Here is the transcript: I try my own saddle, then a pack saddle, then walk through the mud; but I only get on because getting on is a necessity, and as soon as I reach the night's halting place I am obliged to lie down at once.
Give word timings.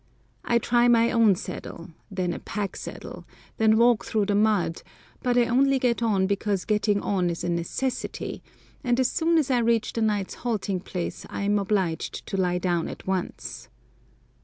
I 0.43 0.57
try 0.57 0.87
my 0.87 1.11
own 1.11 1.35
saddle, 1.35 1.91
then 2.09 2.33
a 2.33 2.39
pack 2.39 2.75
saddle, 2.75 3.23
then 3.57 3.77
walk 3.77 4.03
through 4.03 4.25
the 4.25 4.33
mud; 4.33 4.81
but 5.21 5.37
I 5.37 5.45
only 5.45 5.77
get 5.77 6.01
on 6.01 6.25
because 6.25 6.65
getting 6.65 6.99
on 7.01 7.29
is 7.29 7.43
a 7.43 7.49
necessity, 7.49 8.41
and 8.83 8.99
as 8.99 9.11
soon 9.11 9.37
as 9.37 9.51
I 9.51 9.59
reach 9.59 9.93
the 9.93 10.01
night's 10.01 10.33
halting 10.41 10.79
place 10.79 11.27
I 11.29 11.43
am 11.43 11.59
obliged 11.59 12.25
to 12.25 12.35
lie 12.35 12.57
down 12.57 12.87
at 12.87 13.05
once. 13.05 13.69